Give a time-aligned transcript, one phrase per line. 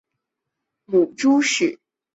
[0.87, 1.79] 母朱氏。